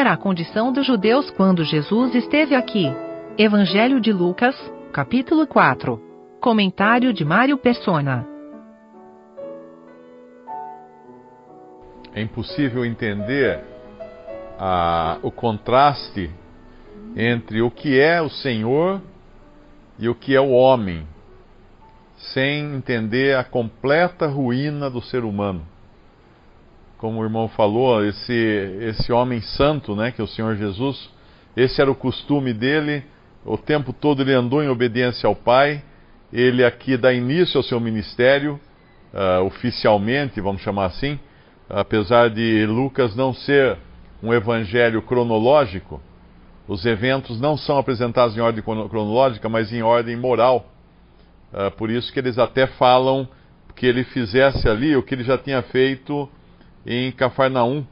[0.00, 2.86] era a condição dos judeus quando Jesus esteve aqui?
[3.36, 4.56] Evangelho de Lucas,
[4.94, 6.00] capítulo 4.
[6.40, 8.26] Comentário de Mário Persona.
[12.14, 13.62] É impossível entender
[14.58, 16.30] a, o contraste
[17.14, 19.02] entre o que é o Senhor
[19.98, 21.06] e o que é o homem,
[22.32, 25.60] sem entender a completa ruína do ser humano.
[27.00, 28.34] Como o irmão falou, esse,
[28.82, 31.08] esse homem santo, né, que é o Senhor Jesus,
[31.56, 33.02] esse era o costume dele,
[33.42, 35.82] o tempo todo ele andou em obediência ao Pai,
[36.30, 38.60] ele aqui dá início ao seu ministério,
[39.14, 41.18] uh, oficialmente, vamos chamar assim,
[41.70, 43.78] apesar de Lucas não ser
[44.22, 46.02] um evangelho cronológico,
[46.68, 50.66] os eventos não são apresentados em ordem cronológica, mas em ordem moral.
[51.50, 53.26] Uh, por isso que eles até falam
[53.74, 56.28] que ele fizesse ali o que ele já tinha feito
[56.86, 57.84] em Cafarnaum,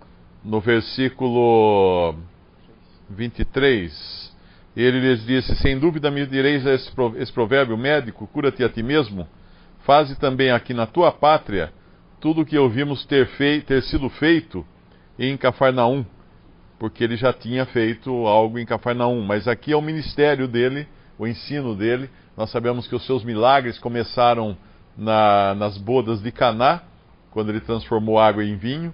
[0.44, 2.14] no versículo
[3.10, 4.36] 23.
[4.76, 9.26] Ele lhes disse: Sem dúvida me direis esse provérbio médico: cura-te a ti mesmo.
[9.84, 11.72] Faze também aqui na tua pátria
[12.20, 14.66] tudo o que ouvimos ter, fei ter sido feito
[15.18, 16.04] em Cafarnaum,
[16.78, 19.22] porque ele já tinha feito algo em Cafarnaum.
[19.22, 20.86] Mas aqui é o ministério dele,
[21.18, 22.10] o ensino dele.
[22.36, 24.56] Nós sabemos que os seus milagres começaram
[24.96, 26.82] na, nas bodas de Caná,
[27.30, 28.92] quando ele transformou água em vinho.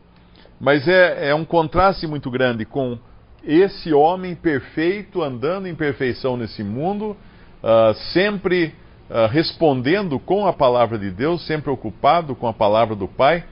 [0.61, 2.99] Mas é, é um contraste muito grande com
[3.43, 7.17] esse homem perfeito andando em perfeição nesse mundo,
[7.63, 8.75] uh, sempre
[9.11, 13.45] uh, respondendo com a palavra de Deus, sempre ocupado com a palavra do Pai,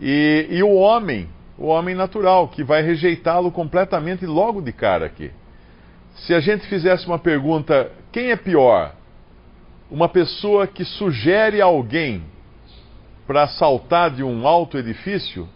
[0.00, 1.28] e, e o homem,
[1.58, 5.30] o homem natural, que vai rejeitá-lo completamente logo de cara aqui.
[6.14, 8.94] Se a gente fizesse uma pergunta, quem é pior?
[9.90, 12.24] Uma pessoa que sugere a alguém
[13.32, 15.48] para saltar de um alto edifício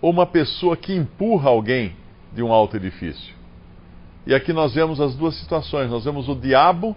[0.00, 1.94] ou uma pessoa que empurra alguém
[2.32, 3.34] de um alto edifício.
[4.26, 5.90] E aqui nós vemos as duas situações.
[5.90, 6.96] Nós vemos o diabo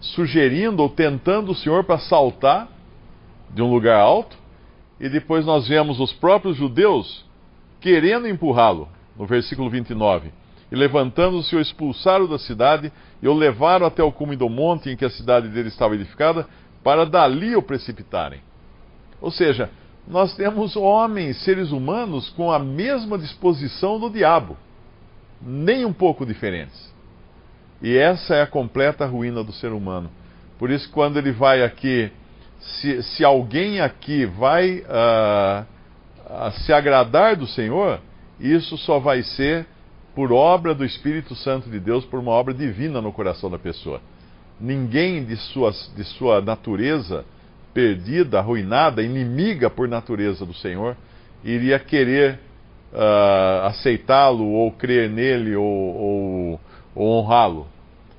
[0.00, 2.66] sugerindo ou tentando o Senhor para saltar
[3.50, 4.38] de um lugar alto,
[4.98, 7.26] e depois nós vemos os próprios judeus
[7.82, 8.88] querendo empurrá-lo,
[9.18, 10.32] no versículo 29.
[10.72, 12.90] E levantando-se, o expulsaram da cidade
[13.20, 16.48] e o levaram até o cume do monte em que a cidade dele estava edificada,
[16.82, 18.40] para dali o precipitarem.
[19.24, 19.70] Ou seja,
[20.06, 24.54] nós temos homens, seres humanos, com a mesma disposição do diabo,
[25.40, 26.92] nem um pouco diferentes.
[27.80, 30.10] E essa é a completa ruína do ser humano.
[30.58, 32.12] Por isso, quando ele vai aqui,
[32.60, 35.64] se, se alguém aqui vai uh,
[36.20, 38.00] uh, se agradar do Senhor,
[38.38, 39.66] isso só vai ser
[40.14, 44.02] por obra do Espírito Santo de Deus, por uma obra divina no coração da pessoa.
[44.60, 47.24] Ninguém de sua, de sua natureza
[47.74, 50.96] perdida, arruinada, inimiga por natureza do Senhor,
[51.44, 52.38] iria querer
[52.92, 56.60] uh, aceitá-lo ou crer nele ou, ou,
[56.94, 57.66] ou honrá-lo.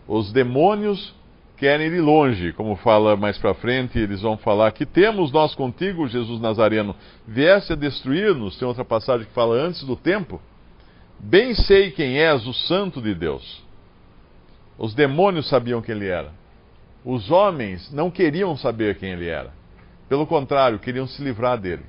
[0.07, 1.15] Os demônios
[1.57, 6.07] querem ir longe, como fala mais para frente, eles vão falar que temos nós contigo,
[6.07, 6.93] Jesus Nazareno,
[7.25, 10.41] viesse a destruir-nos, tem outra passagem que fala antes do tempo.
[11.17, 13.63] Bem sei quem és, o Santo de Deus.
[14.77, 16.31] Os demônios sabiam quem ele era.
[17.05, 19.53] Os homens não queriam saber quem ele era.
[20.09, 21.85] Pelo contrário, queriam se livrar dele.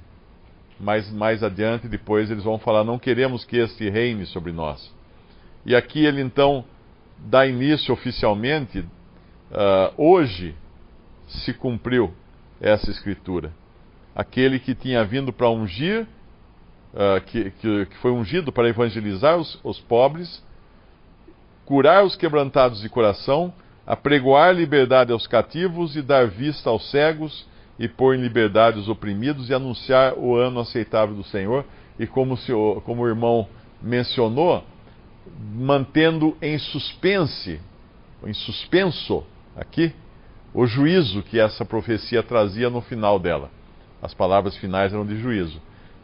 [0.79, 4.95] Mas mais adiante, depois, eles vão falar: não queremos que este reine sobre nós.
[5.65, 6.63] E aqui ele então
[7.19, 8.81] dá início oficialmente.
[8.81, 10.55] Uh, hoje
[11.27, 12.13] se cumpriu
[12.61, 13.53] essa escritura.
[14.15, 16.07] Aquele que tinha vindo para ungir,
[16.93, 20.43] uh, que, que, que, foi ungido para evangelizar os, os pobres,
[21.65, 23.53] curar os quebrantados de coração
[23.87, 27.47] apregoar liberdade aos cativos e dar vista aos cegos,
[27.79, 31.65] e pôr em liberdade os oprimidos, e anunciar o ano aceitável do Senhor.
[31.99, 32.51] E como, se,
[32.85, 33.47] como o irmão
[33.81, 34.65] mencionou,
[35.55, 37.61] mantendo em suspense,
[38.25, 39.95] em suspenso aqui,
[40.53, 43.51] o juízo que essa profecia trazia no final dela.
[44.03, 45.61] As palavras finais eram de juízo.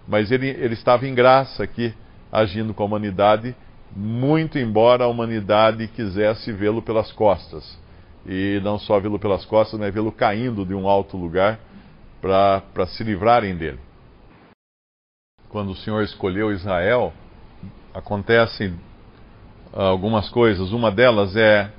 [0.06, 1.95] Mas ele, ele estava em graça aqui,
[2.31, 3.55] agindo com a humanidade
[3.95, 7.79] muito embora a humanidade quisesse vê-lo pelas costas.
[8.27, 11.59] E não só vê-lo pelas costas, mas vê-lo caindo de um alto lugar
[12.21, 13.81] para se livrarem dele.
[15.49, 17.13] Quando o Senhor escolheu Israel,
[17.93, 18.75] acontecem
[19.73, 20.73] algumas coisas.
[20.73, 21.71] Uma delas é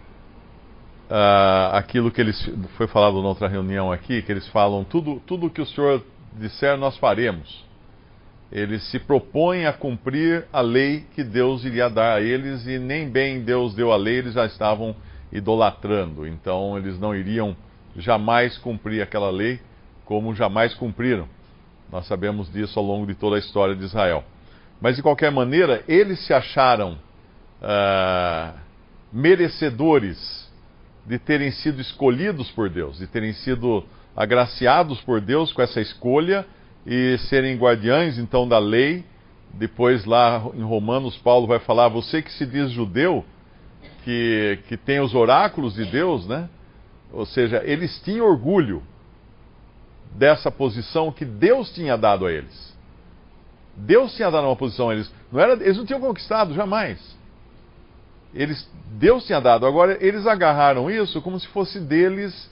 [1.09, 5.61] uh, aquilo que eles foi falado noutra reunião aqui, que eles falam tudo tudo que
[5.61, 6.03] o Senhor
[6.37, 7.63] disser nós faremos
[8.53, 13.09] eles se propõem a cumprir a lei que Deus iria dar a eles e nem
[13.09, 14.95] bem Deus deu a lei, eles já estavam
[15.33, 16.25] idolatrando.
[16.27, 17.55] Então eles não iriam
[17.97, 19.59] jamais cumprir aquela lei
[20.05, 21.27] como jamais cumpriram.
[21.91, 24.23] Nós sabemos disso ao longo de toda a história de Israel.
[24.79, 26.97] Mas de qualquer maneira, eles se acharam
[27.61, 28.53] ah,
[29.11, 30.51] merecedores
[31.05, 33.83] de terem sido escolhidos por Deus, de terem sido
[34.15, 36.45] agraciados por Deus com essa escolha
[36.85, 39.03] e serem guardiães então da lei.
[39.53, 43.23] Depois lá em Romanos Paulo vai falar: você que se diz judeu,
[44.03, 46.49] que, que tem os oráculos de Deus, né?
[47.11, 48.83] Ou seja, eles tinham orgulho
[50.15, 52.73] dessa posição que Deus tinha dado a eles.
[53.75, 55.11] Deus tinha dado uma posição a eles.
[55.31, 56.99] Não era, eles não tinham conquistado, jamais.
[58.33, 59.65] Eles, Deus tinha dado.
[59.65, 62.51] Agora, eles agarraram isso como se fosse deles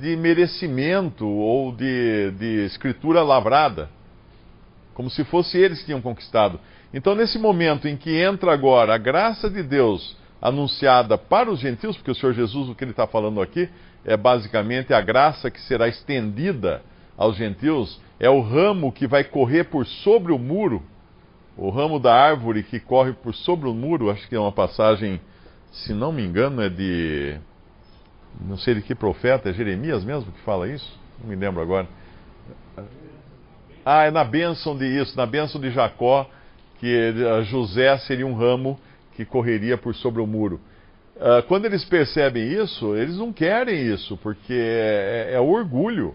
[0.00, 3.88] de merecimento ou de, de escritura lavrada.
[4.94, 6.58] Como se fosse eles que tinham conquistado.
[6.92, 11.96] Então, nesse momento em que entra agora a graça de Deus anunciada para os gentios,
[11.96, 13.68] porque o Senhor Jesus, o que ele está falando aqui,
[14.04, 16.82] é basicamente a graça que será estendida
[17.16, 20.82] aos gentios, é o ramo que vai correr por sobre o muro,
[21.56, 25.20] o ramo da árvore que corre por sobre o muro, acho que é uma passagem,
[25.72, 27.36] se não me engano, é de.
[28.40, 30.98] Não sei de que profeta, é Jeremias mesmo que fala isso?
[31.20, 31.88] Não me lembro agora.
[33.84, 36.28] Ah, é na bênção de isso, na bênção de Jacó,
[36.78, 37.12] que
[37.44, 38.78] José seria um ramo
[39.18, 40.60] que correria por sobre o muro.
[41.16, 46.14] Uh, quando eles percebem isso, eles não querem isso, porque é, é, é orgulho.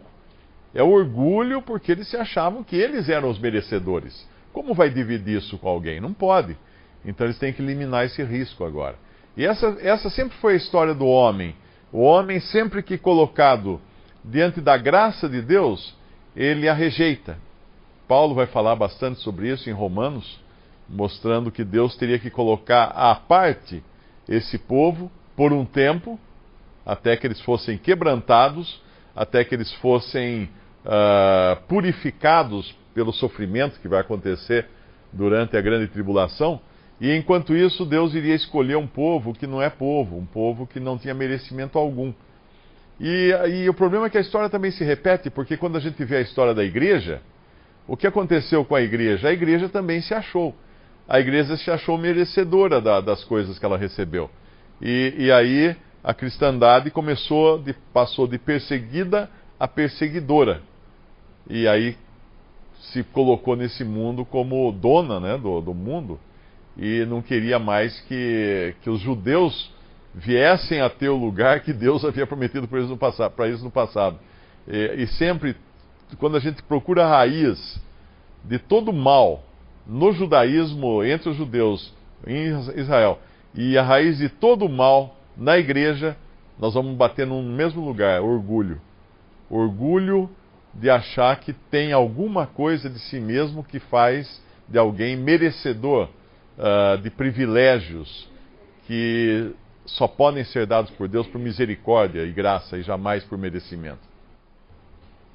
[0.73, 4.25] É orgulho porque eles se achavam que eles eram os merecedores.
[4.53, 5.99] Como vai dividir isso com alguém?
[5.99, 6.55] Não pode.
[7.03, 8.95] Então eles têm que eliminar esse risco agora.
[9.35, 11.53] E essa, essa sempre foi a história do homem.
[11.91, 13.81] O homem, sempre que colocado
[14.23, 15.93] diante da graça de Deus,
[16.33, 17.37] ele a rejeita.
[18.07, 20.41] Paulo vai falar bastante sobre isso em Romanos,
[20.87, 23.83] mostrando que Deus teria que colocar à parte
[24.27, 26.19] esse povo por um tempo,
[26.85, 28.81] até que eles fossem quebrantados,
[29.15, 30.49] até que eles fossem
[30.85, 34.67] uh, purificados pelo sofrimento que vai acontecer
[35.11, 36.59] durante a grande tribulação.
[37.01, 40.79] E enquanto isso, Deus iria escolher um povo que não é povo, um povo que
[40.79, 42.13] não tinha merecimento algum.
[42.99, 46.03] E, e, o problema é que a história também se repete, porque quando a gente
[46.05, 47.21] vê a história da igreja,
[47.87, 49.27] o que aconteceu com a igreja?
[49.27, 50.55] A igreja também se achou
[51.07, 54.29] a igreja se achou merecedora da, das coisas que ela recebeu.
[54.81, 59.29] E, e aí a cristandade começou, de, passou de perseguida
[59.59, 60.61] a perseguidora.
[61.49, 61.97] E aí
[62.91, 66.19] se colocou nesse mundo como dona né, do, do mundo
[66.77, 69.71] e não queria mais que, que os judeus
[70.13, 73.31] viessem a ter o lugar que Deus havia prometido para eles no passado.
[73.31, 74.19] Para eles no passado.
[74.67, 75.55] E, e sempre,
[76.17, 77.79] quando a gente procura a raiz
[78.43, 79.43] de todo mal
[79.85, 81.93] no judaísmo, entre os judeus
[82.25, 82.47] em
[82.79, 83.19] Israel,
[83.53, 86.15] e a raiz de todo o mal na igreja,
[86.59, 88.79] nós vamos bater no mesmo lugar: orgulho.
[89.49, 90.29] Orgulho
[90.73, 96.09] de achar que tem alguma coisa de si mesmo que faz de alguém merecedor
[96.57, 98.27] uh, de privilégios
[98.87, 99.53] que
[99.85, 104.01] só podem ser dados por Deus por misericórdia e graça e jamais por merecimento.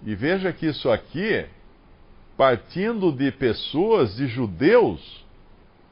[0.04, 1.46] E veja que isso aqui
[2.38, 5.00] partindo de pessoas, de judeus,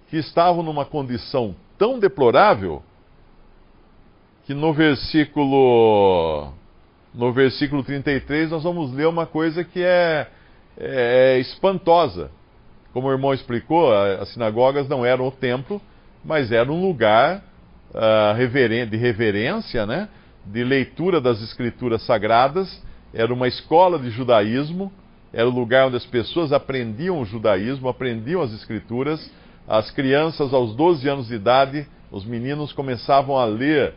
[0.08, 2.84] que estavam numa condição tão deplorável
[4.46, 6.52] que no versículo
[7.12, 10.28] no versículo 33 nós vamos ler uma coisa que é,
[10.78, 12.30] é, é espantosa.
[12.92, 15.82] Como o irmão explicou, as sinagogas não eram o templo,
[16.24, 17.42] mas era um lugar
[17.90, 20.08] uh, de reverência, né?
[20.44, 22.80] de leitura das escrituras sagradas,
[23.12, 24.92] era uma escola de judaísmo
[25.36, 29.30] era o lugar onde as pessoas aprendiam o judaísmo, aprendiam as escrituras.
[29.68, 33.90] As crianças, aos 12 anos de idade, os meninos começavam a ler